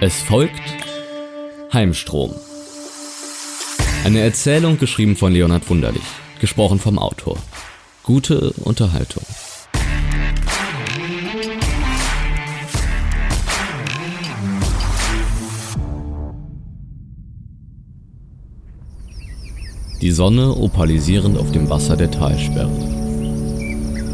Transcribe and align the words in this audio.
Es 0.00 0.22
folgt 0.22 0.62
Heimstrom. 1.72 2.30
Eine 4.04 4.20
Erzählung 4.20 4.78
geschrieben 4.78 5.16
von 5.16 5.32
Leonhard 5.32 5.68
Wunderlich, 5.68 6.04
gesprochen 6.40 6.78
vom 6.78 7.00
Autor. 7.00 7.36
Gute 8.04 8.52
Unterhaltung. 8.58 9.24
Die 20.00 20.12
Sonne 20.12 20.56
opalisierend 20.56 21.36
auf 21.36 21.50
dem 21.50 21.68
Wasser 21.70 21.96
der 21.96 22.12
Talsperre. 22.12 22.70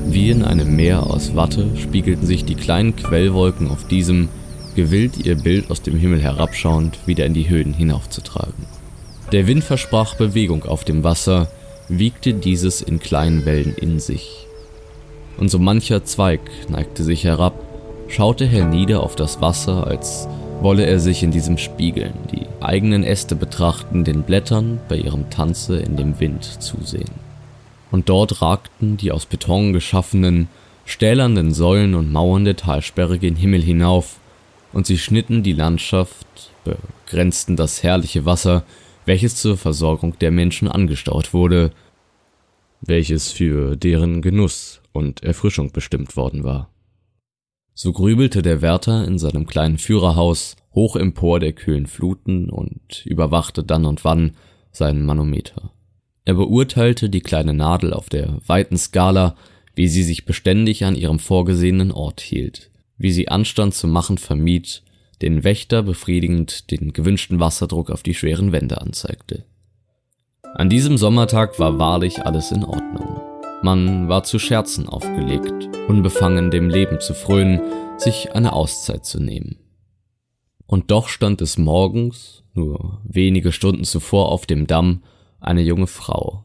Wie 0.06 0.30
in 0.30 0.44
einem 0.44 0.76
Meer 0.76 1.02
aus 1.02 1.36
Watte 1.36 1.76
spiegelten 1.76 2.26
sich 2.26 2.46
die 2.46 2.54
kleinen 2.54 2.96
Quellwolken 2.96 3.68
auf 3.68 3.86
diesem, 3.86 4.30
gewillt 4.74 5.24
ihr 5.24 5.36
Bild 5.36 5.70
aus 5.70 5.82
dem 5.82 5.96
Himmel 5.96 6.20
herabschauend 6.20 6.98
wieder 7.06 7.26
in 7.26 7.34
die 7.34 7.48
Höhen 7.48 7.72
hinaufzutragen. 7.72 8.66
Der 9.32 9.46
Wind 9.46 9.64
versprach 9.64 10.14
Bewegung 10.16 10.64
auf 10.64 10.84
dem 10.84 11.02
Wasser, 11.02 11.48
wiegte 11.88 12.34
dieses 12.34 12.82
in 12.82 12.98
kleinen 12.98 13.44
Wellen 13.44 13.74
in 13.74 14.00
sich. 14.00 14.46
Und 15.36 15.50
so 15.50 15.58
mancher 15.58 16.04
Zweig 16.04 16.40
neigte 16.68 17.02
sich 17.02 17.24
herab, 17.24 17.54
schaute 18.08 18.46
hernieder 18.46 19.02
auf 19.02 19.16
das 19.16 19.40
Wasser, 19.40 19.86
als 19.86 20.28
wolle 20.60 20.86
er 20.86 21.00
sich 21.00 21.22
in 21.22 21.30
diesem 21.30 21.58
spiegeln, 21.58 22.14
die 22.32 22.46
eigenen 22.60 23.02
Äste 23.02 23.34
betrachten, 23.34 24.04
den 24.04 24.22
Blättern 24.22 24.80
bei 24.88 24.96
ihrem 24.96 25.30
Tanze 25.30 25.78
in 25.78 25.96
dem 25.96 26.20
Wind 26.20 26.44
zusehen. 26.62 27.10
Und 27.90 28.08
dort 28.08 28.40
ragten 28.40 28.96
die 28.96 29.12
aus 29.12 29.26
Beton 29.26 29.72
geschaffenen, 29.72 30.48
stählernden 30.84 31.52
Säulen 31.52 31.94
und 31.94 32.12
Mauern 32.12 32.44
der 32.44 32.56
Talsperre 32.56 33.18
gen 33.18 33.36
Himmel 33.36 33.62
hinauf, 33.62 34.16
und 34.74 34.86
sie 34.86 34.98
schnitten 34.98 35.42
die 35.42 35.52
Landschaft, 35.52 36.26
begrenzten 36.64 37.56
das 37.56 37.82
herrliche 37.82 38.26
Wasser, 38.26 38.64
welches 39.06 39.36
zur 39.36 39.56
Versorgung 39.56 40.18
der 40.18 40.30
Menschen 40.30 40.68
angestaut 40.68 41.32
wurde, 41.32 41.72
welches 42.80 43.30
für 43.30 43.76
deren 43.76 44.20
Genuss 44.20 44.82
und 44.92 45.22
Erfrischung 45.22 45.72
bestimmt 45.72 46.16
worden 46.16 46.44
war. 46.44 46.70
So 47.72 47.92
grübelte 47.92 48.42
der 48.42 48.62
Wärter 48.62 49.06
in 49.06 49.18
seinem 49.18 49.46
kleinen 49.46 49.78
Führerhaus 49.78 50.56
hoch 50.74 50.96
empor 50.96 51.40
der 51.40 51.52
kühlen 51.52 51.86
Fluten 51.86 52.50
und 52.50 53.04
überwachte 53.04 53.64
dann 53.64 53.84
und 53.84 54.04
wann 54.04 54.32
seinen 54.70 55.06
Manometer. 55.06 55.72
Er 56.24 56.34
beurteilte 56.34 57.10
die 57.10 57.20
kleine 57.20 57.54
Nadel 57.54 57.92
auf 57.92 58.08
der 58.08 58.38
weiten 58.46 58.76
Skala, 58.76 59.36
wie 59.74 59.88
sie 59.88 60.02
sich 60.02 60.24
beständig 60.24 60.84
an 60.84 60.96
ihrem 60.96 61.18
vorgesehenen 61.18 61.92
Ort 61.92 62.20
hielt, 62.20 62.70
wie 62.98 63.12
sie 63.12 63.28
Anstand 63.28 63.74
zu 63.74 63.86
machen 63.86 64.18
vermied, 64.18 64.82
den 65.22 65.44
Wächter 65.44 65.82
befriedigend 65.82 66.70
den 66.70 66.92
gewünschten 66.92 67.40
Wasserdruck 67.40 67.90
auf 67.90 68.02
die 68.02 68.14
schweren 68.14 68.52
Wände 68.52 68.80
anzeigte. 68.80 69.44
An 70.54 70.68
diesem 70.68 70.98
Sommertag 70.98 71.58
war 71.58 71.78
wahrlich 71.78 72.24
alles 72.24 72.52
in 72.52 72.64
Ordnung. 72.64 73.20
Man 73.62 74.08
war 74.08 74.24
zu 74.24 74.38
Scherzen 74.38 74.88
aufgelegt, 74.88 75.68
unbefangen 75.88 76.50
dem 76.50 76.68
Leben 76.68 77.00
zu 77.00 77.14
frönen, 77.14 77.60
sich 77.98 78.32
eine 78.34 78.52
Auszeit 78.52 79.04
zu 79.04 79.20
nehmen. 79.20 79.56
Und 80.66 80.90
doch 80.90 81.08
stand 81.08 81.40
es 81.42 81.58
morgens, 81.58 82.44
nur 82.54 83.00
wenige 83.04 83.52
Stunden 83.52 83.84
zuvor 83.84 84.30
auf 84.30 84.46
dem 84.46 84.66
Damm, 84.66 85.02
eine 85.40 85.62
junge 85.62 85.86
Frau, 85.86 86.44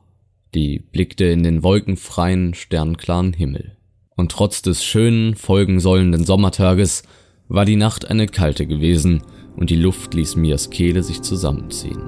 die 0.56 0.80
blickte 0.80 1.26
in 1.26 1.44
den 1.44 1.64
wolkenfreien, 1.64 2.54
sternklaren 2.54 3.34
Himmel. 3.34 3.78
Und 4.20 4.34
trotz 4.34 4.62
des 4.62 4.84
schönen, 4.84 5.34
folgensollenden 5.34 6.26
Sommertages 6.26 7.04
war 7.48 7.64
die 7.64 7.78
Nacht 7.78 8.12
eine 8.12 8.28
kalte 8.28 8.68
gewesen 8.68 9.22
und 9.56 9.70
die 9.70 9.78
Luft 9.78 10.14
ließ 10.14 10.36
Mias 10.36 10.70
Kehle 10.70 11.04
sich 11.04 11.22
zusammenziehen. 11.22 12.02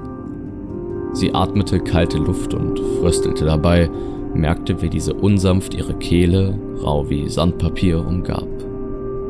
Sie 1.13 1.33
atmete 1.33 1.79
kalte 1.79 2.17
Luft 2.17 2.53
und 2.53 2.77
fröstelte 2.99 3.45
dabei, 3.45 3.89
merkte, 4.33 4.81
wie 4.81 4.89
diese 4.89 5.13
unsanft 5.13 5.73
ihre 5.73 5.97
Kehle, 5.99 6.59
rau 6.83 7.09
wie 7.09 7.29
Sandpapier, 7.29 8.05
umgab. 8.05 8.49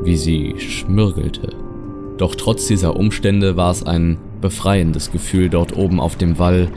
Wie 0.01 0.17
sie 0.17 0.56
schmürgelte. 0.57 1.50
Doch 2.17 2.33
trotz 2.33 2.66
dieser 2.66 2.95
Umstände 2.95 3.57
war 3.57 3.69
es 3.69 3.83
ein 3.83 4.17
befreiendes 4.41 5.11
Gefühl 5.11 5.50
dort 5.50 5.77
oben 5.77 6.00
auf 6.00 6.16
dem 6.16 6.39
Wall, 6.39 6.67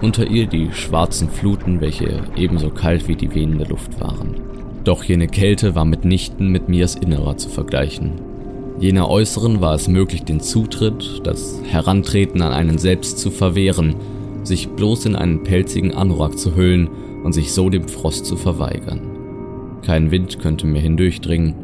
unter 0.00 0.26
ihr 0.26 0.46
die 0.46 0.72
schwarzen 0.72 1.28
Fluten, 1.28 1.82
welche 1.82 2.22
ebenso 2.34 2.70
kalt 2.70 3.08
wie 3.08 3.16
die 3.16 3.34
wehende 3.34 3.64
Luft 3.64 4.00
waren. 4.00 4.49
Doch 4.84 5.04
jene 5.04 5.26
Kälte 5.26 5.74
war 5.74 5.84
mitnichten 5.84 6.48
mit 6.48 6.68
Mias 6.68 6.94
Innerer 6.94 7.36
zu 7.36 7.48
vergleichen. 7.48 8.12
Jener 8.78 9.10
Äußeren 9.10 9.60
war 9.60 9.74
es 9.74 9.88
möglich, 9.88 10.24
den 10.24 10.40
Zutritt, 10.40 11.20
das 11.24 11.60
Herantreten 11.66 12.40
an 12.40 12.52
einen 12.52 12.78
selbst 12.78 13.18
zu 13.18 13.30
verwehren, 13.30 13.96
sich 14.42 14.68
bloß 14.70 15.04
in 15.04 15.16
einen 15.16 15.42
pelzigen 15.42 15.94
Anorak 15.94 16.38
zu 16.38 16.56
hüllen 16.56 16.88
und 17.22 17.34
sich 17.34 17.52
so 17.52 17.68
dem 17.68 17.88
Frost 17.88 18.24
zu 18.24 18.36
verweigern. 18.36 19.02
Kein 19.82 20.10
Wind 20.10 20.38
könnte 20.40 20.66
mehr 20.66 20.80
hindurchdringen, 20.80 21.54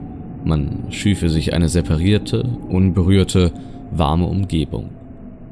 man 0.45 0.93
schüfe 0.93 1.29
sich 1.29 1.55
eine 1.55 1.69
separierte, 1.69 2.45
unberührte, 2.69 3.53
warme 3.91 4.27
Umgebung. 4.27 4.91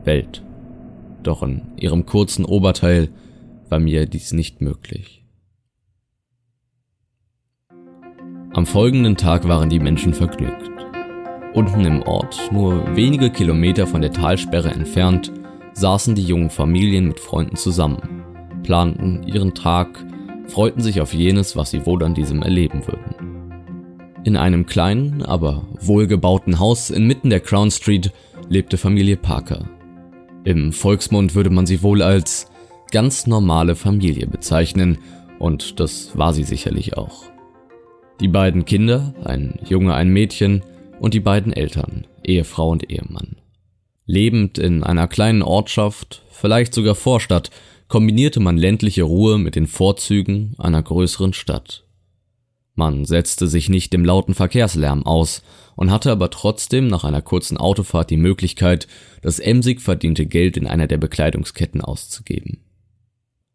Welt. 0.05 0.43
Doch 1.23 1.43
in 1.43 1.63
ihrem 1.77 2.05
kurzen 2.07 2.45
Oberteil 2.45 3.09
war 3.71 3.81
mir 3.81 4.07
dies 4.07 4.33
nicht 4.33 4.61
möglich. 4.61 5.24
Am 8.55 8.67
folgenden 8.67 9.17
Tag 9.17 9.49
waren 9.49 9.69
die 9.69 9.81
Menschen 9.81 10.15
vergnügt. 10.15 10.71
Unten 11.55 11.85
im 11.85 12.03
Ort, 12.03 12.51
nur 12.53 12.95
wenige 12.95 13.31
Kilometer 13.31 13.85
von 13.85 14.01
der 14.01 14.13
Talsperre 14.13 14.71
entfernt, 14.71 15.33
saßen 15.73 16.15
die 16.15 16.23
jungen 16.23 16.51
Familien 16.51 17.09
mit 17.09 17.19
Freunden 17.19 17.57
zusammen, 17.57 18.23
planten 18.63 19.25
ihren 19.25 19.55
Tag, 19.55 20.07
freuten 20.47 20.83
sich 20.83 21.01
auf 21.01 21.13
jenes, 21.13 21.57
was 21.57 21.73
sie 21.73 21.85
wohl 21.85 22.05
an 22.05 22.15
diesem 22.15 22.43
erleben 22.43 22.87
würden. 22.87 24.23
In 24.23 24.37
einem 24.37 24.67
kleinen, 24.67 25.23
aber 25.23 25.67
wohlgebauten 25.81 26.61
Haus 26.61 26.91
inmitten 26.91 27.31
der 27.31 27.41
Crown 27.41 27.73
Street 27.73 28.13
lebte 28.49 28.77
Familie 28.77 29.17
Parker. 29.17 29.69
Im 30.45 30.73
Volksmund 30.73 31.35
würde 31.35 31.51
man 31.51 31.67
sie 31.67 31.83
wohl 31.83 32.03
als 32.03 32.49
ganz 32.93 33.27
normale 33.27 33.75
Familie 33.75 34.29
bezeichnen, 34.29 34.99
und 35.41 35.81
das 35.81 36.17
war 36.17 36.33
sie 36.33 36.45
sicherlich 36.45 36.97
auch. 36.97 37.34
Die 38.21 38.29
beiden 38.29 38.65
Kinder, 38.65 39.15
ein 39.25 39.59
Junge, 39.65 39.95
ein 39.95 40.09
Mädchen, 40.09 40.63
und 41.01 41.15
die 41.15 41.21
beiden 41.21 41.53
Eltern, 41.53 42.07
Ehefrau 42.23 42.71
und 42.71 42.91
Ehemann. 42.91 43.37
Lebend 44.07 44.59
in 44.59 44.85
einer 44.85 45.09
kleinen 45.09 45.43
Ortschaft, 45.43 46.23
vielleicht 46.31 46.73
sogar 46.73 46.95
Vorstadt, 46.95 47.51
kombinierte 47.89 48.41
man 48.41 48.57
ländliche 48.57 49.03
Ruhe 49.03 49.39
mit 49.39 49.57
den 49.57 49.67
Vorzügen 49.67 50.55
einer 50.59 50.83
größeren 50.83 51.33
Stadt. 51.33 51.85
Man 52.75 53.05
setzte 53.05 53.49
sich 53.49 53.69
nicht 53.69 53.93
dem 53.93 54.05
lauten 54.05 54.35
Verkehrslärm 54.35 55.05
aus 55.07 55.43
und 55.77 55.91
hatte 55.91 56.11
aber 56.11 56.31
trotzdem 56.31 56.89
nach 56.89 57.05
einer 57.05 57.23
kurzen 57.23 57.57
Autofahrt 57.57 58.11
die 58.11 58.17
Möglichkeit, 58.17 58.89
das 59.23 59.39
emsig 59.39 59.81
verdiente 59.81 60.27
Geld 60.27 60.57
in 60.57 60.67
einer 60.67 60.87
der 60.87 60.99
Bekleidungsketten 60.99 61.81
auszugeben. 61.81 62.65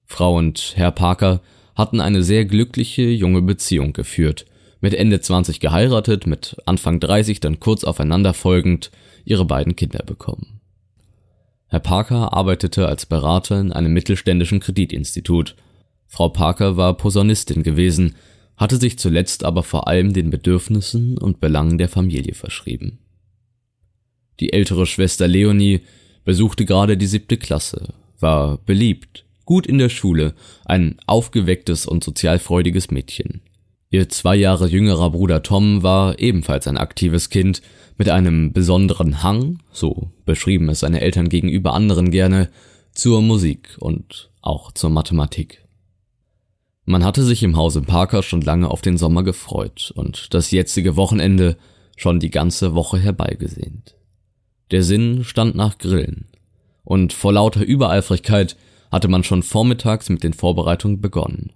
Frau 0.06 0.36
und 0.36 0.74
Herr 0.76 0.92
Parker 0.92 1.42
hatten 1.80 2.02
eine 2.02 2.24
sehr 2.24 2.44
glückliche 2.44 3.04
junge 3.04 3.42
Beziehung 3.42 3.94
geführt, 3.94 4.46
mit 4.82 4.94
Ende 4.94 5.22
20 5.22 5.62
geheiratet, 5.62 6.28
mit 6.28 6.58
Anfang 6.66 7.00
30 7.00 7.40
dann 7.40 7.62
kurz 7.62 7.86
aufeinander 7.86 8.34
folgend 8.34 8.92
ihre 9.24 9.46
beiden 9.46 9.78
Kinder 9.78 10.04
bekommen. 10.06 10.60
Herr 11.68 11.80
Parker 11.80 12.34
arbeitete 12.34 12.86
als 12.86 13.06
Berater 13.06 13.62
in 13.62 13.72
einem 13.72 13.94
mittelständischen 13.94 14.60
Kreditinstitut. 14.60 15.56
Frau 16.06 16.28
Parker 16.28 16.76
war 16.76 16.98
Posaunistin 16.98 17.64
gewesen, 17.64 18.16
hatte 18.58 18.76
sich 18.76 19.00
zuletzt 19.00 19.46
aber 19.46 19.64
vor 19.64 19.88
allem 19.88 20.12
den 20.12 20.32
Bedürfnissen 20.32 21.18
und 21.18 21.40
Belangen 21.40 21.78
der 21.78 21.88
Familie 21.88 22.34
verschrieben. 22.34 23.00
Die 24.42 24.52
ältere 24.52 24.86
Schwester 24.86 25.30
Leonie 25.30 25.82
besuchte 26.26 26.66
gerade 26.66 26.98
die 26.98 27.08
siebte 27.08 27.38
Klasse, 27.38 27.94
war 28.20 28.58
beliebt, 28.58 29.24
gut 29.50 29.66
in 29.66 29.80
der 29.80 29.90
Schule, 29.90 30.36
ein 30.66 30.98
aufgewecktes 31.08 31.88
und 31.88 32.04
sozialfreudiges 32.04 32.92
Mädchen. 32.92 33.42
Ihr 33.90 34.08
zwei 34.08 34.36
Jahre 34.36 34.68
jüngerer 34.68 35.10
Bruder 35.10 35.42
Tom 35.42 35.82
war 35.82 36.20
ebenfalls 36.20 36.68
ein 36.68 36.78
aktives 36.78 37.32
Kind 37.32 37.64
mit 37.98 38.10
einem 38.10 38.54
besonderen 38.54 39.24
Hang, 39.24 39.58
so 39.72 40.12
beschrieben 40.24 40.70
es 40.70 40.82
seine 40.82 41.02
Eltern 41.02 41.30
gegenüber 41.30 41.74
anderen 41.74 42.12
gerne, 42.12 42.52
zur 42.92 43.24
Musik 43.24 43.76
und 43.80 44.30
auch 44.44 44.72
zur 44.72 44.92
Mathematik. 44.92 45.66
Man 46.86 47.04
hatte 47.04 47.24
sich 47.24 47.42
im 47.42 47.58
Hause 47.58 47.82
Parker 47.82 48.22
schon 48.22 48.42
lange 48.42 48.70
auf 48.70 48.84
den 48.84 49.00
Sommer 49.00 49.24
gefreut 49.24 49.92
und 49.96 50.32
das 50.36 50.52
jetzige 50.52 50.96
Wochenende 50.96 51.58
schon 51.98 52.20
die 52.20 52.30
ganze 52.30 52.76
Woche 52.76 53.00
herbeigesehnt. 53.00 53.96
Der 54.70 54.84
Sinn 54.84 55.24
stand 55.24 55.56
nach 55.56 55.80
Grillen, 55.80 56.28
und 56.84 57.14
vor 57.14 57.34
lauter 57.34 57.62
Übereifrigkeit 57.62 58.56
hatte 58.92 59.08
man 59.08 59.24
schon 59.24 59.44
vormittags 59.44 60.10
mit 60.10 60.24
den 60.24 60.34
Vorbereitungen 60.34 61.02
begonnen. 61.02 61.52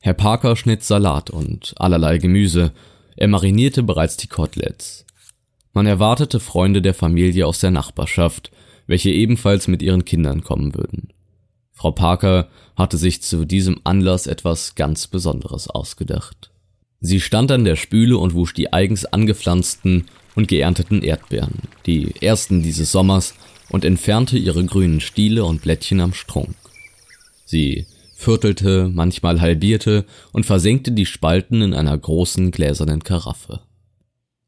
Herr 0.00 0.14
Parker 0.14 0.56
schnitt 0.56 0.84
Salat 0.84 1.30
und 1.30 1.74
allerlei 1.78 2.18
Gemüse, 2.18 2.72
er 3.16 3.28
marinierte 3.28 3.82
bereits 3.82 4.16
die 4.16 4.28
Koteletts. 4.28 5.04
Man 5.72 5.86
erwartete 5.86 6.40
Freunde 6.40 6.82
der 6.82 6.94
Familie 6.94 7.46
aus 7.46 7.60
der 7.60 7.70
Nachbarschaft, 7.70 8.50
welche 8.86 9.10
ebenfalls 9.10 9.68
mit 9.68 9.82
ihren 9.82 10.04
Kindern 10.04 10.42
kommen 10.42 10.74
würden. 10.74 11.08
Frau 11.72 11.92
Parker 11.92 12.48
hatte 12.76 12.96
sich 12.96 13.22
zu 13.22 13.44
diesem 13.44 13.80
Anlass 13.84 14.26
etwas 14.26 14.74
ganz 14.74 15.06
Besonderes 15.06 15.68
ausgedacht. 15.68 16.50
Sie 17.00 17.20
stand 17.20 17.52
an 17.52 17.64
der 17.64 17.76
Spüle 17.76 18.18
und 18.18 18.34
wusch 18.34 18.54
die 18.54 18.72
eigens 18.72 19.04
angepflanzten 19.04 20.06
und 20.34 20.48
geernteten 20.48 21.02
Erdbeeren, 21.02 21.62
die 21.86 22.14
ersten 22.20 22.62
dieses 22.62 22.90
Sommers, 22.90 23.34
und 23.70 23.84
entfernte 23.84 24.38
ihre 24.38 24.64
grünen 24.64 25.00
Stiele 25.00 25.44
und 25.44 25.62
Blättchen 25.62 26.00
am 26.00 26.14
Strunk. 26.14 26.56
Sie 27.48 27.86
viertelte, 28.14 28.90
manchmal 28.92 29.40
halbierte 29.40 30.04
und 30.32 30.44
versenkte 30.44 30.92
die 30.92 31.06
Spalten 31.06 31.62
in 31.62 31.72
einer 31.72 31.96
großen 31.96 32.50
gläsernen 32.50 33.02
Karaffe. 33.02 33.60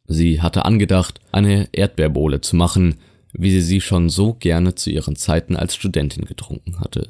Sie 0.07 0.43
hatte 0.43 0.67
angedacht, 0.67 1.19
eine 1.33 1.71
Erdbeerbohle 1.73 2.43
zu 2.43 2.57
machen, 2.57 2.97
wie 3.33 3.51
sie 3.53 3.63
sie 3.63 3.81
schon 3.81 4.11
so 4.11 4.35
gerne 4.35 4.75
zu 4.75 4.91
ihren 4.91 5.17
Zeiten 5.17 5.57
als 5.57 5.75
Studentin 5.75 6.27
getrunken 6.27 6.79
hatte. 6.79 7.09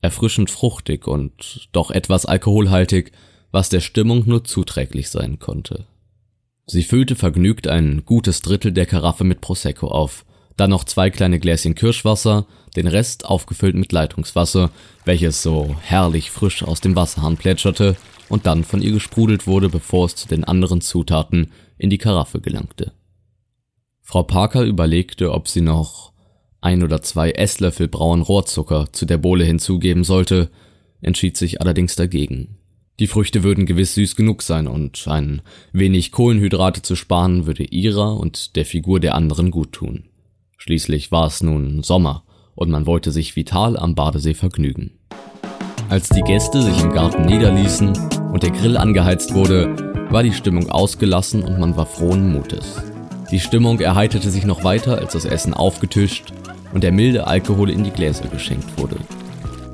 Erfrischend 0.00 0.50
fruchtig 0.50 1.06
und 1.06 1.68
doch 1.70 1.92
etwas 1.92 2.26
alkoholhaltig, 2.26 3.12
was 3.52 3.68
der 3.68 3.80
Stimmung 3.80 4.24
nur 4.26 4.42
zuträglich 4.42 5.10
sein 5.10 5.38
konnte. 5.38 5.86
Sie 6.66 6.82
füllte 6.82 7.14
vergnügt 7.14 7.68
ein 7.68 8.04
gutes 8.04 8.40
Drittel 8.40 8.72
der 8.72 8.86
Karaffe 8.86 9.22
mit 9.22 9.40
Prosecco 9.40 9.86
auf, 9.86 10.24
dann 10.58 10.70
noch 10.70 10.84
zwei 10.84 11.08
kleine 11.08 11.38
Gläschen 11.38 11.74
Kirschwasser, 11.74 12.46
den 12.76 12.86
Rest 12.86 13.24
aufgefüllt 13.24 13.74
mit 13.74 13.92
Leitungswasser, 13.92 14.70
welches 15.04 15.42
so 15.42 15.76
herrlich 15.80 16.30
frisch 16.30 16.62
aus 16.62 16.80
dem 16.80 16.96
Wasserhahn 16.96 17.36
plätscherte 17.36 17.96
und 18.28 18.46
dann 18.46 18.64
von 18.64 18.82
ihr 18.82 18.92
gesprudelt 18.92 19.46
wurde, 19.46 19.68
bevor 19.68 20.06
es 20.06 20.16
zu 20.16 20.28
den 20.28 20.44
anderen 20.44 20.80
Zutaten 20.80 21.52
in 21.78 21.90
die 21.90 21.98
Karaffe 21.98 22.40
gelangte. 22.40 22.92
Frau 24.02 24.22
Parker 24.22 24.62
überlegte, 24.62 25.32
ob 25.32 25.48
sie 25.48 25.60
noch 25.60 26.12
ein 26.60 26.82
oder 26.82 27.02
zwei 27.02 27.30
Esslöffel 27.30 27.88
braunen 27.88 28.22
Rohrzucker 28.22 28.88
zu 28.92 29.06
der 29.06 29.18
Bohle 29.18 29.44
hinzugeben 29.44 30.02
sollte, 30.02 30.50
entschied 31.00 31.36
sich 31.36 31.60
allerdings 31.60 31.94
dagegen. 31.94 32.56
Die 32.98 33.06
Früchte 33.06 33.44
würden 33.44 33.64
gewiss 33.64 33.94
süß 33.94 34.16
genug 34.16 34.42
sein 34.42 34.66
und 34.66 35.06
ein 35.06 35.42
wenig 35.72 36.10
Kohlenhydrate 36.10 36.82
zu 36.82 36.96
sparen 36.96 37.46
würde 37.46 37.62
ihrer 37.62 38.18
und 38.18 38.56
der 38.56 38.64
Figur 38.64 38.98
der 38.98 39.14
anderen 39.14 39.52
gut 39.52 39.72
tun. 39.72 40.07
Schließlich 40.58 41.12
war 41.12 41.26
es 41.26 41.42
nun 41.42 41.82
Sommer 41.84 42.24
und 42.56 42.68
man 42.68 42.84
wollte 42.84 43.12
sich 43.12 43.36
vital 43.36 43.76
am 43.76 43.94
Badesee 43.94 44.34
vergnügen. 44.34 44.98
Als 45.88 46.08
die 46.08 46.22
Gäste 46.22 46.62
sich 46.62 46.82
im 46.82 46.92
Garten 46.92 47.24
niederließen 47.24 47.96
und 48.32 48.42
der 48.42 48.50
Grill 48.50 48.76
angeheizt 48.76 49.32
wurde, 49.32 49.74
war 50.10 50.24
die 50.24 50.32
Stimmung 50.32 50.68
ausgelassen 50.68 51.42
und 51.44 51.60
man 51.60 51.76
war 51.76 51.86
frohen 51.86 52.32
Mutes. 52.32 52.82
Die 53.30 53.38
Stimmung 53.38 53.78
erheiterte 53.78 54.30
sich 54.30 54.44
noch 54.44 54.64
weiter, 54.64 54.98
als 54.98 55.12
das 55.12 55.24
Essen 55.24 55.54
aufgetischt 55.54 56.32
und 56.74 56.82
der 56.82 56.92
milde 56.92 57.26
Alkohol 57.26 57.70
in 57.70 57.84
die 57.84 57.90
Gläser 57.90 58.26
geschenkt 58.26 58.78
wurde. 58.78 58.96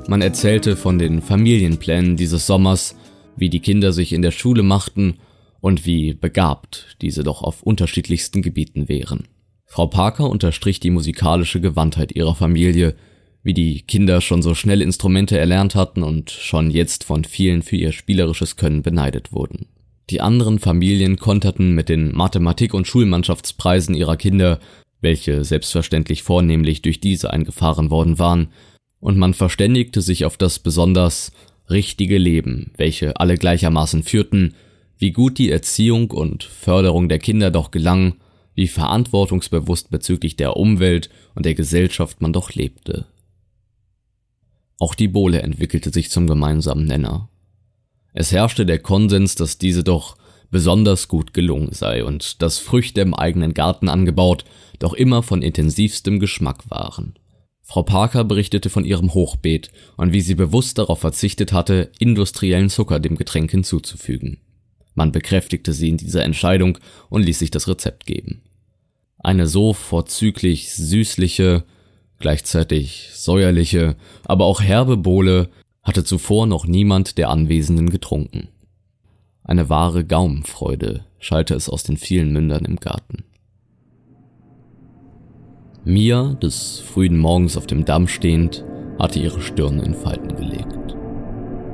Man 0.07 0.21
erzählte 0.21 0.75
von 0.75 0.99
den 0.99 1.21
Familienplänen 1.21 2.15
dieses 2.15 2.45
Sommers, 2.45 2.95
wie 3.35 3.49
die 3.49 3.59
Kinder 3.59 3.91
sich 3.91 4.13
in 4.13 4.21
der 4.21 4.31
Schule 4.31 4.61
machten 4.61 5.15
und 5.61 5.85
wie 5.85 6.13
begabt 6.13 6.95
diese 7.01 7.23
doch 7.23 7.41
auf 7.41 7.63
unterschiedlichsten 7.63 8.43
Gebieten 8.43 8.87
wären. 8.87 9.27
Frau 9.65 9.87
Parker 9.87 10.29
unterstrich 10.29 10.79
die 10.79 10.89
musikalische 10.89 11.59
Gewandtheit 11.59 12.15
ihrer 12.15 12.35
Familie, 12.35 12.95
wie 13.43 13.53
die 13.53 13.81
Kinder 13.81 14.21
schon 14.21 14.41
so 14.41 14.55
schnell 14.55 14.81
Instrumente 14.81 15.37
erlernt 15.37 15.75
hatten 15.75 16.01
und 16.01 16.31
schon 16.31 16.71
jetzt 16.71 17.03
von 17.03 17.23
vielen 17.23 17.61
für 17.61 17.75
ihr 17.75 17.91
spielerisches 17.91 18.55
Können 18.55 18.81
beneidet 18.81 19.31
wurden. 19.33 19.67
Die 20.09 20.21
anderen 20.21 20.59
Familien 20.59 21.17
konterten 21.17 21.73
mit 21.73 21.89
den 21.89 22.15
Mathematik- 22.15 22.73
und 22.73 22.87
Schulmannschaftspreisen 22.87 23.95
ihrer 23.95 24.17
Kinder, 24.17 24.59
welche 25.01 25.43
selbstverständlich 25.43 26.23
vornehmlich 26.23 26.81
durch 26.81 26.99
diese 26.99 27.31
eingefahren 27.31 27.89
worden 27.89 28.19
waren, 28.19 28.49
und 28.99 29.17
man 29.17 29.35
verständigte 29.35 30.01
sich 30.01 30.25
auf 30.25 30.37
das 30.37 30.57
besonders 30.57 31.31
richtige 31.69 32.17
Leben, 32.17 32.71
welche 32.77 33.19
alle 33.19 33.37
gleichermaßen 33.37 34.01
führten, 34.01 34.55
wie 34.97 35.11
gut 35.11 35.37
die 35.37 35.51
Erziehung 35.51 36.09
und 36.09 36.43
Förderung 36.43 37.09
der 37.09 37.19
Kinder 37.19 37.51
doch 37.51 37.69
gelang, 37.69 38.15
wie 38.55 38.67
verantwortungsbewusst 38.67 39.91
bezüglich 39.91 40.35
der 40.35 40.57
Umwelt 40.57 41.09
und 41.35 41.45
der 41.45 41.53
Gesellschaft 41.53 42.21
man 42.21 42.33
doch 42.33 42.53
lebte. 42.53 43.05
Auch 44.79 44.95
die 44.95 45.07
Bohle 45.07 45.41
entwickelte 45.41 45.91
sich 45.91 46.09
zum 46.09 46.27
gemeinsamen 46.27 46.85
Nenner. 46.85 47.29
Es 48.13 48.31
herrschte 48.31 48.65
der 48.65 48.79
Konsens, 48.79 49.35
dass 49.35 49.57
diese 49.57 49.83
doch 49.83 50.17
besonders 50.51 51.07
gut 51.07 51.33
gelungen 51.33 51.71
sei 51.71 52.03
und 52.03 52.41
dass 52.41 52.59
Früchte 52.59 53.01
im 53.01 53.13
eigenen 53.13 53.53
Garten 53.53 53.89
angebaut 53.89 54.45
doch 54.79 54.93
immer 54.93 55.23
von 55.23 55.41
intensivstem 55.41 56.19
Geschmack 56.19 56.69
waren. 56.69 57.15
Frau 57.61 57.83
Parker 57.83 58.23
berichtete 58.23 58.69
von 58.69 58.85
ihrem 58.85 59.13
Hochbeet 59.13 59.71
und 59.97 60.13
wie 60.13 60.21
sie 60.21 60.35
bewusst 60.35 60.77
darauf 60.77 60.99
verzichtet 60.99 61.51
hatte, 61.51 61.91
industriellen 61.99 62.69
Zucker 62.69 62.99
dem 62.99 63.17
Getränk 63.17 63.51
hinzuzufügen. 63.51 64.44
Man 64.95 65.11
bekräftigte 65.11 65.73
sie 65.73 65.89
in 65.89 65.97
dieser 65.97 66.23
Entscheidung 66.23 66.79
und 67.09 67.23
ließ 67.23 67.39
sich 67.39 67.51
das 67.51 67.67
Rezept 67.67 68.05
geben. 68.05 68.41
Eine 69.19 69.47
so 69.47 69.73
vorzüglich 69.73 70.73
süßliche, 70.73 71.63
gleichzeitig 72.19 73.09
säuerliche, 73.13 73.97
aber 74.23 74.45
auch 74.45 74.61
herbe 74.61 74.97
Bohle 74.97 75.49
hatte 75.83 76.03
zuvor 76.03 76.47
noch 76.47 76.65
niemand 76.65 77.17
der 77.17 77.29
Anwesenden 77.29 77.89
getrunken. 77.89 78.47
Eine 79.43 79.69
wahre 79.69 80.05
Gaumenfreude 80.05 81.05
schallte 81.19 81.53
es 81.53 81.69
aus 81.69 81.83
den 81.83 81.97
vielen 81.97 82.31
Mündern 82.31 82.65
im 82.65 82.77
Garten. 82.77 83.23
Mia, 85.83 86.33
des 86.41 86.79
frühen 86.79 87.17
Morgens 87.17 87.57
auf 87.57 87.67
dem 87.67 87.85
Damm 87.85 88.07
stehend, 88.07 88.65
hatte 88.97 89.19
ihre 89.19 89.41
Stirn 89.41 89.79
in 89.79 89.93
Falten 89.93 90.35
gelegt. 90.35 90.95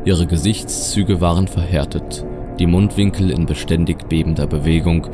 Ihre 0.04 0.28
Gesichtszüge 0.28 1.22
waren 1.22 1.48
verhärtet, 1.48 2.26
die 2.60 2.68
Mundwinkel 2.68 3.32
in 3.32 3.46
beständig 3.46 4.08
bebender 4.08 4.48
Bewegung, 4.48 5.08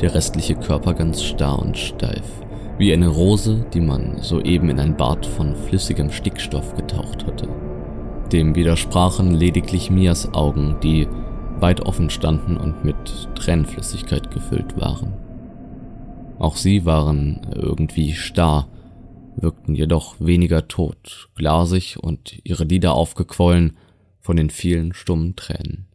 der 0.00 0.14
restliche 0.14 0.54
Körper 0.54 0.94
ganz 0.94 1.22
starr 1.22 1.58
und 1.58 1.76
steif, 1.76 2.24
wie 2.78 2.92
eine 2.92 3.08
Rose, 3.08 3.64
die 3.72 3.80
man 3.80 4.18
soeben 4.18 4.68
in 4.68 4.80
ein 4.80 4.96
Bad 4.96 5.24
von 5.26 5.54
flüssigem 5.54 6.10
Stickstoff 6.10 6.74
getaucht 6.74 7.26
hatte. 7.26 7.48
Dem 8.32 8.54
widersprachen 8.54 9.32
lediglich 9.32 9.90
Mias 9.90 10.32
Augen, 10.34 10.76
die 10.82 11.06
weit 11.60 11.80
offen 11.80 12.10
standen 12.10 12.56
und 12.56 12.84
mit 12.84 12.96
Tränenflüssigkeit 13.34 14.30
gefüllt 14.30 14.80
waren. 14.80 15.14
Auch 16.38 16.56
sie 16.56 16.84
waren 16.84 17.46
irgendwie 17.54 18.14
starr, 18.14 18.68
wirkten 19.36 19.74
jedoch 19.74 20.16
weniger 20.18 20.66
tot, 20.66 21.28
glasig 21.36 21.98
und 22.02 22.40
ihre 22.44 22.64
Lider 22.64 22.94
aufgequollen 22.94 23.76
von 24.20 24.36
den 24.36 24.50
vielen 24.50 24.92
stummen 24.92 25.36
Tränen. 25.36 25.86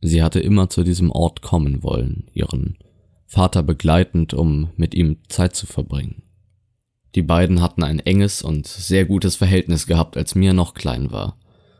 Sie 0.00 0.22
hatte 0.22 0.40
immer 0.40 0.70
zu 0.70 0.82
diesem 0.82 1.10
Ort 1.10 1.42
kommen 1.42 1.82
wollen, 1.82 2.28
ihren 2.32 2.78
Vater 3.26 3.62
begleitend, 3.62 4.34
um 4.34 4.70
mit 4.76 4.94
ihm 4.94 5.18
Zeit 5.28 5.54
zu 5.54 5.66
verbringen. 5.66 6.22
Die 7.14 7.22
beiden 7.22 7.60
hatten 7.60 7.82
ein 7.82 8.00
enges 8.00 8.42
und 8.42 8.66
sehr 8.66 9.04
gutes 9.04 9.36
Verhältnis 9.36 9.86
gehabt, 9.86 10.16
als 10.16 10.34
Mia 10.34 10.52
noch 10.52 10.74
klein 10.74 11.10
war. 11.10 11.36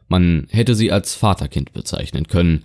Man 0.09 0.49
hätte 0.51 0.75
sie 0.75 0.91
als 0.91 1.15
Vaterkind 1.15 1.73
bezeichnen 1.73 2.27
können. 2.27 2.65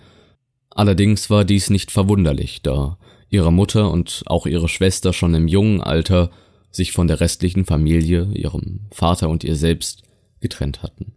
Allerdings 0.70 1.30
war 1.30 1.44
dies 1.44 1.70
nicht 1.70 1.90
verwunderlich, 1.90 2.62
da 2.62 2.98
ihre 3.28 3.52
Mutter 3.52 3.90
und 3.90 4.24
auch 4.26 4.46
ihre 4.46 4.68
Schwester 4.68 5.12
schon 5.12 5.34
im 5.34 5.48
jungen 5.48 5.80
Alter 5.80 6.30
sich 6.70 6.92
von 6.92 7.06
der 7.08 7.20
restlichen 7.20 7.64
Familie, 7.64 8.28
ihrem 8.32 8.80
Vater 8.90 9.28
und 9.28 9.44
ihr 9.44 9.56
selbst, 9.56 10.02
getrennt 10.40 10.82
hatten. 10.82 11.14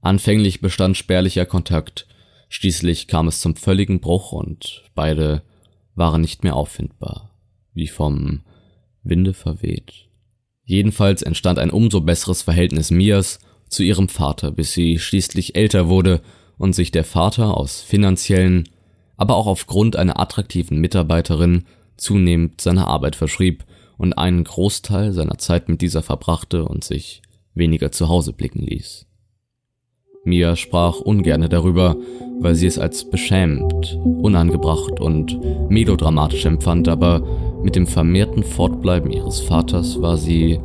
Anfänglich 0.00 0.60
bestand 0.60 0.96
spärlicher 0.96 1.46
Kontakt, 1.46 2.06
schließlich 2.48 3.08
kam 3.08 3.28
es 3.28 3.40
zum 3.40 3.56
völligen 3.56 4.00
Bruch 4.00 4.32
und 4.32 4.82
beide 4.94 5.42
waren 5.94 6.20
nicht 6.20 6.44
mehr 6.44 6.56
auffindbar, 6.56 7.30
wie 7.72 7.88
vom 7.88 8.42
Winde 9.02 9.34
verweht. 9.34 10.08
Jedenfalls 10.64 11.22
entstand 11.22 11.58
ein 11.58 11.70
umso 11.70 12.00
besseres 12.00 12.42
Verhältnis 12.42 12.90
Mias 12.90 13.38
zu 13.68 13.82
ihrem 13.82 14.08
Vater, 14.08 14.50
bis 14.50 14.72
sie 14.72 14.98
schließlich 14.98 15.56
älter 15.56 15.88
wurde 15.88 16.22
und 16.58 16.74
sich 16.74 16.90
der 16.90 17.04
Vater 17.04 17.56
aus 17.56 17.82
finanziellen 17.82 18.68
aber 19.16 19.36
auch 19.36 19.46
aufgrund 19.46 19.96
einer 19.96 20.18
attraktiven 20.18 20.78
Mitarbeiterin 20.78 21.64
zunehmend 21.96 22.60
seiner 22.60 22.88
Arbeit 22.88 23.16
verschrieb 23.16 23.64
und 23.96 24.14
einen 24.14 24.44
Großteil 24.44 25.12
seiner 25.12 25.38
Zeit 25.38 25.68
mit 25.68 25.80
dieser 25.80 26.02
verbrachte 26.02 26.64
und 26.64 26.82
sich 26.82 27.22
weniger 27.54 27.92
zu 27.92 28.08
Hause 28.08 28.32
blicken 28.32 28.62
ließ. 28.62 29.06
Mia 30.24 30.56
sprach 30.56 31.00
ungerne 31.00 31.50
darüber, 31.50 31.96
weil 32.40 32.54
sie 32.54 32.66
es 32.66 32.78
als 32.78 33.04
beschämt, 33.10 33.98
unangebracht 34.02 34.98
und 34.98 35.38
melodramatisch 35.68 36.46
empfand, 36.46 36.88
aber 36.88 37.22
mit 37.62 37.76
dem 37.76 37.86
vermehrten 37.86 38.42
Fortbleiben 38.42 39.10
ihres 39.10 39.40
Vaters 39.40 40.00
war 40.00 40.16
sie 40.16 40.58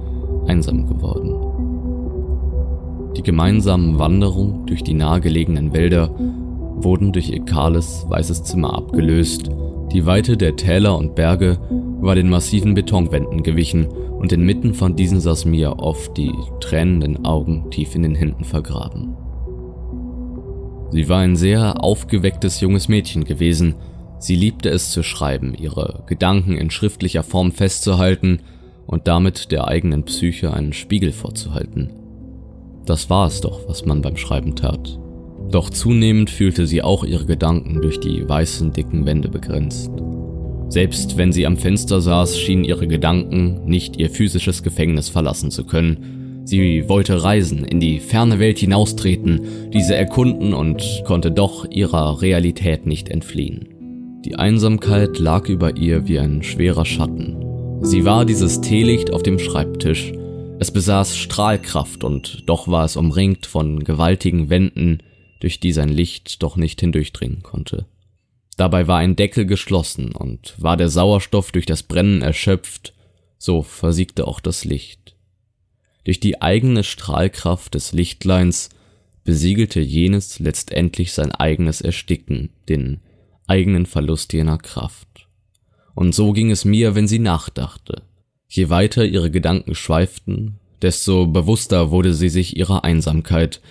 einsam 0.48 0.88
geworden. 0.88 1.36
Die 3.18 3.24
gemeinsamen 3.24 4.00
Wanderungen 4.00 4.66
durch 4.66 4.82
die 4.82 4.94
nahegelegenen 4.94 5.74
Wälder 5.74 6.10
wurden 6.76 7.12
durch 7.12 7.30
ihr 7.30 7.44
kahles, 7.44 8.06
weißes 8.08 8.44
Zimmer 8.44 8.74
abgelöst, 8.74 9.50
Die 9.92 10.06
Weite 10.06 10.38
der 10.38 10.56
Täler 10.56 10.96
und 10.96 11.16
Berge 11.16 11.58
war 12.00 12.14
den 12.14 12.30
massiven 12.30 12.76
Betonwänden 12.76 13.42
gewichen 13.42 13.88
und 13.88 14.32
inmitten 14.32 14.76
von 14.76 14.96
diesen 14.96 15.20
saß 15.20 15.46
Mia 15.46 15.72
oft 15.80 16.16
die 16.16 16.32
tränenden 16.60 17.26
Augen 17.26 17.72
tief 17.72 17.96
in 17.96 18.04
den 18.04 18.14
Händen 18.14 18.44
vergraben. 18.44 19.16
Sie 20.92 21.08
war 21.08 21.20
ein 21.20 21.36
sehr 21.36 21.84
aufgewecktes 21.84 22.62
junges 22.62 22.90
Mädchen 22.90 23.24
gewesen. 23.24 23.76
Sie 24.20 24.36
liebte 24.36 24.70
es 24.70 24.92
zu 24.92 25.04
schreiben, 25.04 25.54
ihre 25.54 26.04
Gedanken 26.08 26.58
in 26.58 26.72
schriftlicher 26.72 27.24
Form 27.24 27.52
festzuhalten 27.52 28.40
und 28.88 29.08
damit 29.08 29.52
der 29.52 29.68
eigenen 29.68 30.04
Psyche 30.04 30.54
einen 30.54 30.74
Spiegel 30.74 31.12
vorzuhalten. 31.12 31.92
Das 32.86 33.10
war 33.10 33.28
es 33.28 33.40
doch, 33.40 33.70
was 33.70 33.86
man 33.86 34.02
beim 34.02 34.18
Schreiben 34.18 34.56
tat. 34.56 35.00
Doch 35.52 35.70
zunehmend 35.70 36.30
fühlte 36.30 36.66
sie 36.66 36.82
auch 36.82 37.04
ihre 37.04 37.26
Gedanken 37.26 37.82
durch 37.82 38.00
die 38.00 38.28
weißen, 38.28 38.74
dicken 38.74 39.06
Wände 39.06 39.30
begrenzt. 39.30 39.92
Selbst 40.70 41.18
wenn 41.18 41.32
sie 41.32 41.48
am 41.48 41.58
Fenster 41.58 42.02
saß, 42.02 42.38
schienen 42.38 42.64
ihre 42.64 42.88
Gedanken 42.88 43.66
nicht 43.66 43.98
ihr 43.98 44.10
physisches 44.10 44.62
Gefängnis 44.62 45.10
verlassen 45.10 45.50
zu 45.50 45.66
können. 45.66 46.19
Sie 46.50 46.90
wollte 46.90 47.22
reisen, 47.24 47.64
in 47.64 47.80
die 47.80 48.00
ferne 48.00 48.40
Welt 48.40 48.58
hinaustreten, 48.58 49.70
diese 49.72 49.94
erkunden 49.94 50.56
und 50.56 51.04
konnte 51.06 51.30
doch 51.30 51.70
ihrer 51.70 52.24
Realität 52.24 52.88
nicht 52.88 53.10
entfliehen. 53.10 53.70
Die 54.26 54.34
Einsamkeit 54.34 55.20
lag 55.20 55.48
über 55.48 55.78
ihr 55.78 56.08
wie 56.08 56.18
ein 56.18 56.42
schwerer 56.42 56.86
Schatten. 56.86 57.84
Sie 57.84 58.04
war 58.04 58.26
dieses 58.26 58.62
Teelicht 58.62 59.14
auf 59.14 59.22
dem 59.22 59.38
Schreibtisch. 59.38 60.12
Es 60.60 60.72
besaß 60.72 61.18
Strahlkraft 61.18 62.04
und 62.04 62.50
doch 62.50 62.68
war 62.68 62.84
es 62.84 62.98
umringt 62.98 63.46
von 63.46 63.84
gewaltigen 63.84 64.50
Wänden, 64.50 65.04
durch 65.42 65.60
die 65.60 65.72
sein 65.72 65.90
Licht 65.90 66.42
doch 66.42 66.58
nicht 66.58 66.80
hindurchdringen 66.80 67.44
konnte. 67.44 67.86
Dabei 68.58 68.88
war 68.88 68.98
ein 68.98 69.16
Deckel 69.16 69.46
geschlossen 69.46 70.16
und 70.16 70.56
war 70.58 70.78
der 70.78 70.90
Sauerstoff 70.90 71.52
durch 71.52 71.68
das 71.68 71.84
Brennen 71.84 72.24
erschöpft, 72.24 72.96
so 73.38 73.62
versiegte 73.62 74.26
auch 74.28 74.40
das 74.40 74.66
Licht. 74.66 75.16
Durch 76.10 76.20
die 76.20 76.42
eigene 76.42 76.84
Strahlkraft 76.84 77.76
des 77.76 77.92
Lichtleins 77.92 78.70
besiegelte 79.24 79.80
jenes 79.80 80.40
letztendlich 80.40 81.14
sein 81.14 81.32
eigenes 81.32 81.82
Ersticken, 81.82 82.50
den 82.68 83.02
eigenen 83.46 83.86
Verlust 83.86 84.34
jener 84.34 84.58
Kraft. 84.58 85.28
Und 85.94 86.16
so 86.16 86.32
ging 86.32 86.50
es 86.50 86.66
mir, 86.66 86.96
wenn 86.96 87.08
sie 87.08 87.20
nachdachte. 87.20 88.02
Je 88.48 88.72
weiter 88.72 89.06
ihre 89.06 89.30
Gedanken 89.30 89.76
schweiften, 89.76 90.60
desto 90.82 91.28
bewusster 91.28 91.92
wurde 91.92 92.16
sie 92.16 92.30
sich 92.30 92.58
ihrer 92.58 92.84
Einsamkeit, 92.84 93.62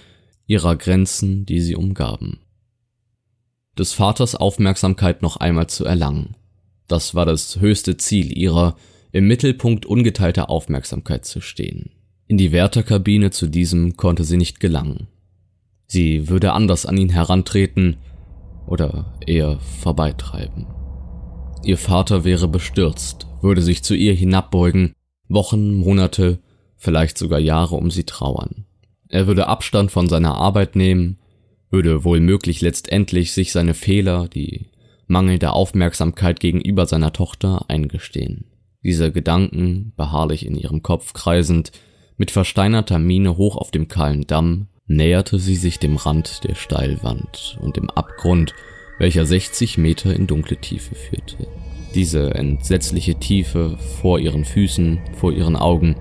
ihrer 0.47 0.77
Grenzen, 0.77 1.45
die 1.45 1.61
sie 1.61 1.75
umgaben. 1.75 2.39
Des 3.77 3.95
Vaters 3.95 4.37
Aufmerksamkeit 4.37 5.23
noch 5.23 5.39
einmal 5.39 5.67
zu 5.67 5.85
erlangen. 5.85 6.37
Das 6.87 7.17
war 7.17 7.27
das 7.27 7.59
höchste 7.59 7.97
Ziel 7.97 8.39
ihrer, 8.39 8.77
im 9.11 9.27
Mittelpunkt 9.27 9.87
ungeteilter 9.87 10.51
Aufmerksamkeit 10.51 11.25
zu 11.25 11.41
stehen. 11.41 11.98
In 12.29 12.37
die 12.37 12.53
Wärterkabine 12.53 13.31
zu 13.31 13.47
diesem 13.47 13.97
konnte 13.97 14.23
sie 14.23 14.37
nicht 14.37 14.61
gelangen. 14.61 15.09
Sie 15.87 16.29
würde 16.29 16.53
anders 16.53 16.85
an 16.85 16.99
ihn 16.99 17.09
herantreten 17.09 17.97
oder 18.67 19.19
eher 19.27 19.59
vorbeitreiben. 19.81 20.67
Ihr 21.65 21.79
Vater 21.79 22.25
wäre 22.25 22.47
bestürzt, 22.47 23.27
würde 23.41 23.63
sich 23.63 23.83
zu 23.83 23.95
ihr 23.95 24.13
hinabbeugen, 24.13 24.93
Wochen, 25.31 25.75
Monate, 25.75 26.39
vielleicht 26.77 27.17
sogar 27.17 27.39
Jahre 27.39 27.77
um 27.77 27.91
sie 27.91 28.05
trauern. 28.05 28.67
Er 29.09 29.27
würde 29.27 29.47
Abstand 29.47 29.91
von 29.91 30.07
seiner 30.07 30.35
Arbeit 30.35 30.77
nehmen, 30.77 31.19
würde 31.71 32.05
wohl 32.05 32.21
möglich 32.21 32.61
letztendlich 32.61 33.33
sich 33.33 33.53
seine 33.53 33.73
Fehler, 33.73 34.29
die 34.29 34.67
mangelnde 35.07 35.53
Aufmerksamkeit 35.53 36.41
gegenüber 36.41 36.85
seiner 36.85 37.15
Tochter 37.15 37.65
eingestehen. 37.69 38.45
Diese 38.85 39.11
Gedanken, 39.13 39.95
beharrlich 39.97 40.45
in 40.45 40.55
ihrem 40.55 40.83
Kopf 40.83 41.15
kreisend, 41.15 41.73
mit 42.19 42.33
versteinerter 42.33 42.99
Miene 42.99 43.37
hoch 43.37 43.57
auf 43.57 43.71
dem 43.71 43.89
kahlen 43.89 44.27
Damm, 44.27 44.67
näherte 44.87 45.39
sie 45.39 45.55
sich 45.55 45.79
dem 45.79 45.97
Rand 45.97 46.45
der 46.45 46.55
Steilwand 46.55 47.59
und 47.63 47.77
dem 47.77 47.89
Abgrund, 47.91 48.55
welcher 48.99 49.25
60 49.25 49.79
Meter 49.79 50.15
in 50.15 50.27
dunkle 50.27 50.57
Tiefe 50.57 50.95
führte. 50.95 51.47
Diese 51.95 52.35
entsetzliche 52.35 53.15
Tiefe 53.15 53.79
vor 54.01 54.19
ihren 54.19 54.45
Füßen, 54.45 54.99
vor 55.17 55.33
ihren 55.33 55.57
Augen, 55.57 55.97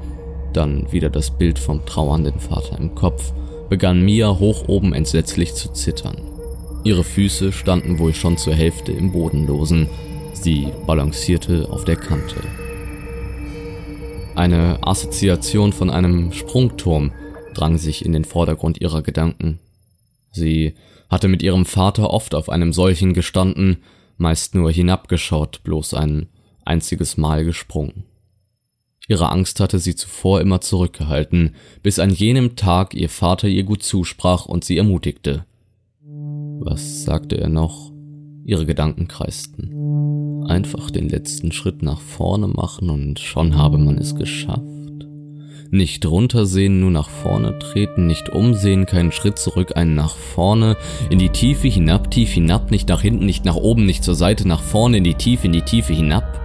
dann 0.54 0.92
wieder 0.92 1.10
das 1.10 1.38
Bild 1.38 1.60
vom 1.60 1.86
trauernden 1.86 2.40
Vater 2.40 2.78
im 2.80 2.96
Kopf, 2.96 3.34
begann 3.70 4.04
Mia 4.04 4.40
hoch 4.40 4.68
oben 4.68 4.94
entsetzlich 4.94 5.54
zu 5.54 5.72
zittern. 5.72 6.18
Ihre 6.84 7.04
Füße 7.04 7.52
standen 7.52 8.00
wohl 8.00 8.14
schon 8.14 8.38
zur 8.38 8.56
Hälfte 8.56 8.92
im 8.92 9.12
Bodenlosen, 9.12 9.88
sie 10.34 10.70
balancierte 10.86 11.68
auf 11.70 11.86
der 11.86 11.98
Kante. 11.98 12.42
Eine 14.38 14.78
Assoziation 14.84 15.74
von 15.74 15.90
einem 15.90 16.32
Sprungturm 16.32 17.12
drang 17.56 17.80
sich 17.80 18.06
in 18.06 18.12
den 18.12 18.24
Vordergrund 18.24 18.80
ihrer 18.80 19.02
Gedanken. 19.02 19.58
Sie 20.30 20.76
hatte 21.10 21.28
mit 21.28 21.42
ihrem 21.42 21.66
Vater 21.66 22.12
oft 22.12 22.36
auf 22.36 22.48
einem 22.48 22.72
solchen 22.72 23.14
gestanden, 23.14 23.78
meist 24.18 24.54
nur 24.54 24.72
hinabgeschaut, 24.72 25.64
bloß 25.64 25.96
ein 25.96 26.28
einziges 26.64 27.18
Mal 27.18 27.46
gesprungen. 27.46 28.04
Ihre 29.08 29.32
Angst 29.32 29.60
hatte 29.60 29.80
sie 29.80 29.96
zuvor 29.96 30.40
immer 30.40 30.62
zurückgehalten, 30.62 31.56
bis 31.82 31.98
an 31.98 32.12
jenem 32.12 32.56
Tag 32.56 32.94
ihr 32.94 33.10
Vater 33.10 33.48
ihr 33.48 33.64
gut 33.64 33.82
zusprach 33.82 34.46
und 34.46 34.64
sie 34.64 34.78
ermutigte. 34.78 35.46
Was 36.60 37.06
sagte 37.06 37.40
er 37.40 37.50
noch? 37.50 37.97
Ihre 38.48 38.66
Gedanken 38.66 39.10
kreisten. 39.10 40.46
Einfach 40.48 40.90
den 40.90 41.10
letzten 41.10 41.52
Schritt 41.52 41.84
nach 41.84 42.00
vorne 42.00 42.48
machen 42.48 42.90
und 42.90 43.20
schon 43.20 43.58
habe 43.58 43.78
man 43.78 43.98
es 43.98 44.16
geschafft. 44.16 44.62
Nicht 45.70 46.06
runtersehen, 46.06 46.80
nur 46.80 46.92
nach 46.92 47.10
vorne 47.10 47.60
treten, 47.60 48.08
nicht 48.08 48.30
umsehen, 48.30 48.86
keinen 48.86 49.12
Schritt 49.12 49.38
zurück, 49.38 49.76
einen 49.76 49.96
nach 49.96 50.16
vorne, 50.16 50.78
in 51.10 51.20
die 51.20 51.28
Tiefe 51.28 51.68
hinab, 51.68 52.10
tief 52.10 52.32
hinab, 52.32 52.72
nicht 52.72 52.88
nach 52.88 53.02
hinten, 53.02 53.26
nicht 53.26 53.44
nach 53.44 53.58
oben, 53.58 53.86
nicht 53.86 54.06
zur 54.06 54.16
Seite, 54.16 54.48
nach 54.48 54.64
vorne, 54.64 54.96
in 55.00 55.04
die 55.04 55.16
Tiefe, 55.16 55.48
in 55.48 55.52
die 55.52 55.64
Tiefe 55.64 55.92
hinab. 55.92 56.40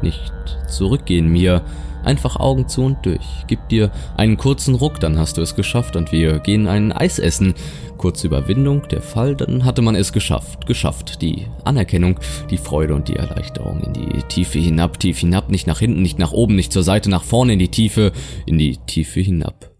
Nicht 0.00 0.32
zurückgehen 0.70 1.28
mir, 1.30 1.60
Einfach 2.06 2.36
Augen 2.36 2.68
zu 2.68 2.84
und 2.84 3.04
durch. 3.04 3.26
Gib 3.48 3.68
dir 3.68 3.90
einen 4.16 4.36
kurzen 4.36 4.76
Ruck, 4.76 5.00
dann 5.00 5.18
hast 5.18 5.38
du 5.38 5.42
es 5.42 5.56
geschafft 5.56 5.96
und 5.96 6.12
wir 6.12 6.38
gehen 6.38 6.68
ein 6.68 6.92
Eis 6.92 7.18
essen. 7.18 7.52
Kurze 7.98 8.28
Überwindung, 8.28 8.86
der 8.86 9.02
Fall, 9.02 9.34
dann 9.34 9.64
hatte 9.64 9.82
man 9.82 9.96
es 9.96 10.12
geschafft. 10.12 10.66
Geschafft. 10.66 11.20
Die 11.20 11.48
Anerkennung, 11.64 12.20
die 12.48 12.58
Freude 12.58 12.94
und 12.94 13.08
die 13.08 13.16
Erleichterung 13.16 13.82
in 13.82 13.92
die 13.92 14.22
Tiefe 14.28 14.60
hinab, 14.60 15.00
tief 15.00 15.18
hinab, 15.18 15.50
nicht 15.50 15.66
nach 15.66 15.80
hinten, 15.80 16.00
nicht 16.00 16.20
nach 16.20 16.30
oben, 16.30 16.54
nicht 16.54 16.72
zur 16.72 16.84
Seite, 16.84 17.10
nach 17.10 17.24
vorne, 17.24 17.54
in 17.54 17.58
die 17.58 17.72
Tiefe, 17.72 18.12
in 18.46 18.56
die 18.56 18.76
Tiefe 18.86 19.18
hinab. 19.18 19.72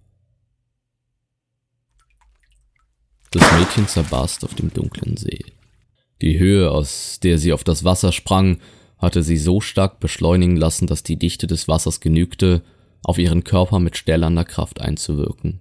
Das 3.30 3.52
Mädchen 3.52 3.87
zerbarst 3.87 4.45
auf 4.45 4.54
dem 4.54 4.75
dunklen 4.75 5.16
See. 5.16 5.45
Die 6.23 6.40
Höhe, 6.40 6.73
aus 6.73 7.21
der 7.23 7.38
sie 7.38 7.52
auf 7.52 7.62
das 7.62 7.85
Wasser 7.85 8.11
sprang, 8.11 8.59
hatte 8.98 9.22
sie 9.22 9.38
so 9.38 9.60
stark 9.60 10.00
beschleunigen 10.00 10.56
lassen, 10.56 10.86
dass 10.86 11.02
die 11.02 11.16
Dichte 11.16 11.46
des 11.46 11.68
Wassers 11.68 12.00
genügte, 12.00 12.62
auf 13.02 13.18
ihren 13.18 13.44
Körper 13.44 13.78
mit 13.78 13.96
stählerner 13.96 14.44
Kraft 14.44 14.80
einzuwirken. 14.80 15.60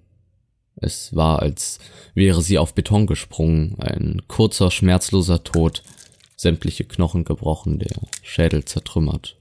Es 0.76 1.16
war, 1.16 1.42
als 1.42 1.80
wäre 2.14 2.42
sie 2.42 2.58
auf 2.58 2.74
Beton 2.74 3.08
gesprungen, 3.08 3.76
ein 3.80 4.22
kurzer, 4.28 4.72
schmerzloser 4.72 5.44
Tod, 5.44 5.84
sämtliche 6.36 6.84
Knochen 6.84 7.24
gebrochen, 7.24 7.80
der 7.80 7.96
Schädel 8.24 8.66
zertrümmert. 8.66 9.38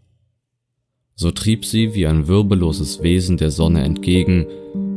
So 1.17 1.31
trieb 1.31 1.65
sie 1.65 1.95
wie 1.95 2.07
ein 2.07 2.29
wirbelloses 2.29 3.03
Wesen 3.03 3.37
der 3.37 3.51
Sonne 3.51 3.83
entgegen, 3.83 4.47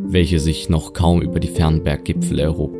welche 0.07 0.39
sich 0.39 0.69
noch 0.69 0.93
kaum 0.93 1.21
über 1.21 1.39
die 1.39 1.47
fernen 1.47 1.83
Berggipfel 1.83 2.39
erhob. 2.39 2.75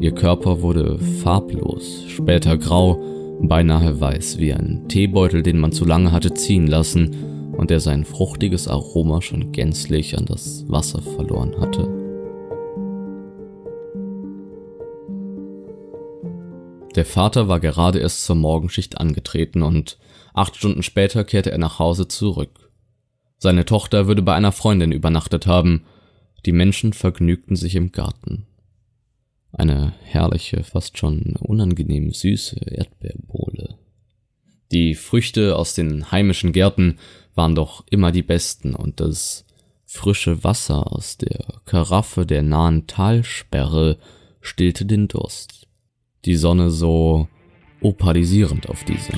Ihr 0.00 0.12
Körper 0.12 0.62
wurde 0.62 0.98
farblos, 1.22 2.04
später 2.08 2.56
grau, 2.58 3.02
beinahe 3.42 4.00
weiß 4.00 4.38
wie 4.38 4.52
ein 4.52 4.88
Teebeutel, 4.88 5.42
den 5.42 5.58
man 5.58 5.72
zu 5.72 5.84
lange 5.84 6.12
hatte 6.12 6.34
ziehen 6.34 6.66
lassen 6.66 7.52
und 7.56 7.70
der 7.70 7.80
sein 7.80 8.04
fruchtiges 8.04 8.68
Aroma 8.68 9.20
schon 9.22 9.52
gänzlich 9.52 10.16
an 10.16 10.26
das 10.26 10.64
Wasser 10.68 11.02
verloren 11.02 11.60
hatte. 11.60 11.88
Der 16.96 17.04
Vater 17.04 17.48
war 17.48 17.60
gerade 17.60 18.00
erst 18.00 18.24
zur 18.24 18.36
Morgenschicht 18.36 18.98
angetreten 18.98 19.62
und 19.62 19.98
acht 20.34 20.56
Stunden 20.56 20.82
später 20.82 21.24
kehrte 21.24 21.52
er 21.52 21.58
nach 21.58 21.78
Hause 21.78 22.08
zurück. 22.08 22.70
Seine 23.38 23.64
Tochter 23.64 24.06
würde 24.06 24.22
bei 24.22 24.34
einer 24.34 24.52
Freundin 24.52 24.92
übernachtet 24.92 25.46
haben. 25.46 25.84
Die 26.46 26.52
Menschen 26.52 26.92
vergnügten 26.92 27.56
sich 27.56 27.74
im 27.74 27.92
Garten. 27.92 28.46
Eine 29.52 29.92
herrliche, 30.02 30.62
fast 30.62 30.98
schon 30.98 31.36
unangenehm 31.40 32.12
süße 32.12 32.60
Erdbeerbohle. 32.70 33.78
Die 34.72 34.94
Früchte 34.94 35.56
aus 35.56 35.74
den 35.74 36.12
heimischen 36.12 36.52
Gärten 36.52 36.98
waren 37.34 37.54
doch 37.54 37.84
immer 37.90 38.12
die 38.12 38.22
besten 38.22 38.74
und 38.74 39.00
das 39.00 39.44
frische 39.84 40.44
Wasser 40.44 40.92
aus 40.92 41.16
der 41.16 41.60
Karaffe 41.64 42.24
der 42.24 42.42
nahen 42.42 42.86
Talsperre 42.86 43.98
stillte 44.40 44.86
den 44.86 45.08
Durst. 45.08 45.66
Die 46.24 46.36
Sonne 46.36 46.70
so 46.70 47.28
opalisierend 47.80 48.68
auf 48.68 48.84
diese. 48.84 49.12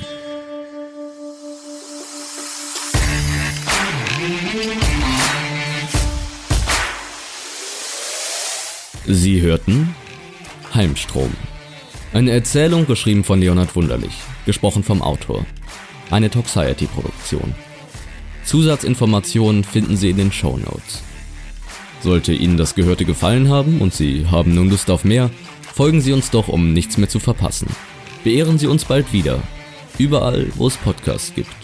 Sie 9.05 9.41
hörten 9.41 9.93
Heimstrom. 10.73 11.31
Eine 12.13 12.31
Erzählung 12.31 12.87
geschrieben 12.87 13.23
von 13.23 13.39
Leonhard 13.39 13.75
Wunderlich, 13.75 14.13
gesprochen 14.45 14.83
vom 14.83 15.01
Autor. 15.01 15.45
Eine 16.09 16.29
Toxiety-Produktion. 16.29 17.53
Zusatzinformationen 18.43 19.63
finden 19.63 19.97
Sie 19.97 20.09
in 20.09 20.17
den 20.17 20.31
Show 20.31 20.57
Notes. 20.57 21.03
Sollte 22.01 22.33
Ihnen 22.33 22.57
das 22.57 22.75
Gehörte 22.75 23.05
gefallen 23.05 23.49
haben 23.49 23.81
und 23.81 23.93
Sie 23.93 24.27
haben 24.27 24.53
nun 24.53 24.69
Lust 24.69 24.89
auf 24.89 25.05
mehr, 25.05 25.29
folgen 25.61 26.01
Sie 26.01 26.11
uns 26.11 26.31
doch, 26.31 26.47
um 26.47 26.73
nichts 26.73 26.97
mehr 26.97 27.09
zu 27.09 27.19
verpassen. 27.19 27.67
Beehren 28.23 28.57
Sie 28.57 28.67
uns 28.67 28.85
bald 28.85 29.13
wieder. 29.13 29.41
Überall, 29.97 30.47
wo 30.55 30.67
es 30.67 30.77
Podcasts 30.77 31.33
gibt. 31.33 31.55